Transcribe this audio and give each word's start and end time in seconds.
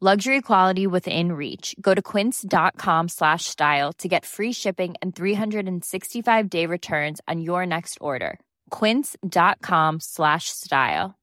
Luxury 0.00 0.42
quality 0.42 0.86
within 0.86 1.32
reach. 1.32 1.74
Go 1.80 1.94
to 1.94 2.02
quince.com 2.02 3.08
slash 3.08 3.46
style 3.46 3.94
to 3.94 4.08
get 4.08 4.26
free 4.26 4.52
shipping 4.52 4.94
and 5.00 5.16
365 5.16 6.50
day 6.50 6.66
returns 6.66 7.22
on 7.26 7.40
your 7.40 7.64
next 7.64 7.96
order. 8.00 8.38
Quince.com 8.68 10.00
slash 10.00 10.50
style. 10.50 11.14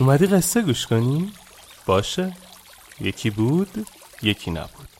اومدی 0.00 0.26
قصه 0.26 0.62
گوش 0.62 0.86
کنی؟ 0.86 1.32
باشه 1.86 2.36
یکی 3.00 3.30
بود 3.30 3.86
یکی 4.22 4.50
نبود 4.50 4.95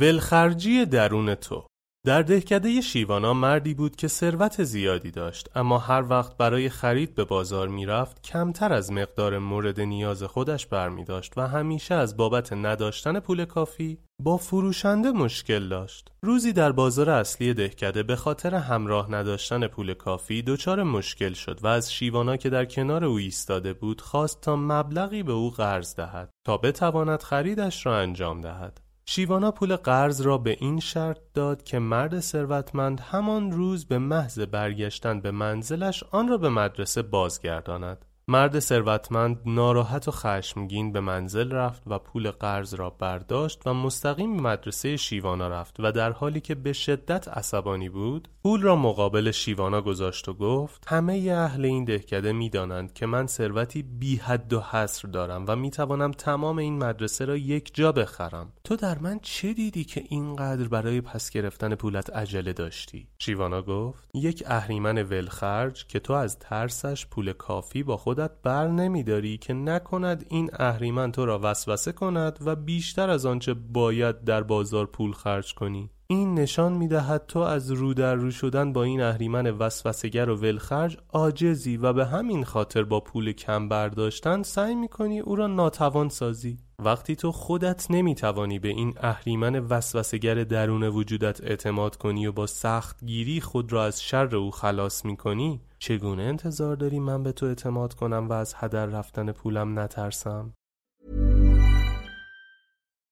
ولخرجی 0.00 0.86
درون 0.86 1.34
تو. 1.34 1.66
در 2.06 2.22
دهکده 2.22 2.80
شیوانا 2.80 3.32
مردی 3.34 3.74
بود 3.74 3.96
که 3.96 4.08
ثروت 4.08 4.64
زیادی 4.64 5.10
داشت 5.10 5.48
اما 5.54 5.78
هر 5.78 6.04
وقت 6.08 6.36
برای 6.36 6.68
خرید 6.68 7.14
به 7.14 7.24
بازار 7.24 7.68
می‌رفت 7.68 8.22
کمتر 8.22 8.72
از 8.72 8.92
مقدار 8.92 9.38
مورد 9.38 9.80
نیاز 9.80 10.22
خودش 10.22 10.66
برمی 10.66 11.04
داشت 11.04 11.32
و 11.36 11.48
همیشه 11.48 11.94
از 11.94 12.16
بابت 12.16 12.52
نداشتن 12.52 13.20
پول 13.20 13.44
کافی 13.44 13.98
با 14.22 14.36
فروشنده 14.36 15.10
مشکل 15.10 15.68
داشت. 15.68 16.08
روزی 16.22 16.52
در 16.52 16.72
بازار 16.72 17.10
اصلی 17.10 17.54
دهکده 17.54 18.02
به 18.02 18.16
خاطر 18.16 18.54
همراه 18.54 19.10
نداشتن 19.10 19.66
پول 19.66 19.94
کافی 19.94 20.42
دچار 20.42 20.82
مشکل 20.82 21.32
شد 21.32 21.58
و 21.62 21.66
از 21.66 21.92
شیوانا 21.92 22.36
که 22.36 22.50
در 22.50 22.64
کنار 22.64 23.04
او 23.04 23.16
ایستاده 23.16 23.72
بود 23.72 24.00
خواست 24.00 24.40
تا 24.40 24.56
مبلغی 24.56 25.22
به 25.22 25.32
او 25.32 25.50
قرض 25.50 25.94
دهد 25.94 26.30
تا 26.46 26.56
بتواند 26.56 27.22
خریدش 27.22 27.86
را 27.86 27.98
انجام 27.98 28.40
دهد. 28.40 28.83
شیوانا 29.06 29.50
پول 29.50 29.76
قرض 29.76 30.20
را 30.20 30.38
به 30.38 30.56
این 30.60 30.80
شرط 30.80 31.18
داد 31.34 31.62
که 31.62 31.78
مرد 31.78 32.20
ثروتمند 32.20 33.00
همان 33.00 33.52
روز 33.52 33.86
به 33.86 33.98
محض 33.98 34.40
برگشتن 34.40 35.20
به 35.20 35.30
منزلش 35.30 36.04
آن 36.10 36.28
را 36.28 36.38
به 36.38 36.48
مدرسه 36.48 37.02
بازگرداند. 37.02 38.04
مرد 38.28 38.58
ثروتمند 38.58 39.40
ناراحت 39.46 40.08
و 40.08 40.10
خشمگین 40.10 40.92
به 40.92 41.00
منزل 41.00 41.52
رفت 41.52 41.82
و 41.86 41.98
پول 41.98 42.30
قرض 42.30 42.74
را 42.74 42.90
برداشت 42.90 43.66
و 43.66 43.74
مستقیم 43.74 44.36
به 44.36 44.42
مدرسه 44.42 44.96
شیوانا 44.96 45.48
رفت 45.48 45.76
و 45.78 45.92
در 45.92 46.12
حالی 46.12 46.40
که 46.40 46.54
به 46.54 46.72
شدت 46.72 47.28
عصبانی 47.28 47.88
بود 47.88 48.28
پول 48.42 48.62
را 48.62 48.76
مقابل 48.76 49.30
شیوانا 49.30 49.80
گذاشت 49.80 50.28
و 50.28 50.34
گفت 50.34 50.84
همه 50.86 51.12
اهل 51.32 51.64
این 51.64 51.84
دهکده 51.84 52.32
می 52.32 52.50
دانند 52.50 52.92
که 52.92 53.06
من 53.06 53.26
ثروتی 53.26 53.82
بی 53.82 54.16
حد 54.16 54.52
و 54.52 54.60
حصر 54.60 55.08
دارم 55.08 55.44
و 55.48 55.56
می 55.56 55.70
توانم 55.70 56.10
تمام 56.10 56.58
این 56.58 56.78
مدرسه 56.78 57.24
را 57.24 57.36
یک 57.36 57.74
جا 57.74 57.92
بخرم. 57.92 58.52
تو 58.64 58.76
در 58.76 58.98
من 58.98 59.18
چه 59.22 59.52
دیدی 59.52 59.84
که 59.84 60.04
اینقدر 60.08 60.68
برای 60.68 61.00
پس 61.00 61.30
گرفتن 61.30 61.74
پولت 61.74 62.10
عجله 62.10 62.52
داشتی؟ 62.52 63.08
شیوانا 63.18 63.62
گفت 63.62 64.08
یک 64.14 64.42
اهریمن 64.46 65.02
ولخرج 65.02 65.86
که 65.86 65.98
تو 65.98 66.12
از 66.12 66.38
ترسش 66.38 67.06
پول 67.06 67.32
کافی 67.32 67.82
با 67.82 67.96
خود 67.96 68.13
خودت 68.14 68.30
بر 68.42 68.68
نمیداری 68.68 69.38
که 69.38 69.52
نکند 69.52 70.24
این 70.28 70.50
اهریمن 70.52 71.12
تو 71.12 71.26
را 71.26 71.40
وسوسه 71.42 71.92
کند 71.92 72.38
و 72.46 72.56
بیشتر 72.56 73.10
از 73.10 73.26
آنچه 73.26 73.54
باید 73.54 74.24
در 74.24 74.42
بازار 74.42 74.86
پول 74.86 75.12
خرج 75.12 75.54
کنی. 75.54 75.90
این 76.06 76.34
نشان 76.34 76.72
می‌دهد 76.72 77.26
تو 77.26 77.38
از 77.38 77.70
رو 77.70 77.94
در 77.94 78.14
رو 78.14 78.30
شدن 78.30 78.72
با 78.72 78.82
این 78.82 79.02
اهریمن 79.02 79.46
وسوسهگر 79.46 80.28
و 80.28 80.36
ولخرج 80.36 80.98
عاجزی 81.12 81.76
و 81.76 81.92
به 81.92 82.06
همین 82.06 82.44
خاطر 82.44 82.82
با 82.82 83.00
پول 83.00 83.32
کم 83.32 83.68
برداشتن 83.68 84.42
سعی 84.42 84.74
می‌کنی 84.74 85.20
او 85.20 85.36
را 85.36 85.46
ناتوان 85.46 86.08
سازی. 86.08 86.58
وقتی 86.78 87.16
تو 87.16 87.32
خودت 87.32 87.90
نمی‌توانی 87.90 88.58
به 88.58 88.68
این 88.68 88.94
اهریمن 89.00 89.58
وسوسهگر 89.58 90.34
درون 90.34 90.82
وجودت 90.82 91.40
اعتماد 91.40 91.96
کنی 91.96 92.26
و 92.26 92.32
با 92.32 92.46
سخت 92.46 93.04
گیری 93.04 93.40
خود 93.40 93.72
را 93.72 93.84
از 93.84 94.02
شر 94.02 94.36
او 94.36 94.50
خلاص 94.50 95.04
می‌کنی 95.04 95.60
چگونه 95.78 96.22
انتظار 96.22 96.76
داری 96.76 96.98
من 96.98 97.22
به 97.22 97.32
تو 97.32 97.46
اعتماد 97.46 97.94
کنم 97.94 98.28
و 98.28 98.32
از 98.32 98.54
هدر 98.56 98.86
رفتن 98.86 99.32
پولم 99.32 99.78
نترسم 99.78 100.54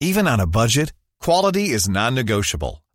Even 0.04 0.26
on 0.26 0.40
a 0.40 0.46
budget, 0.46 0.92
quality 1.24 1.66
is 1.76 1.88
non-negotiable. 1.88 2.81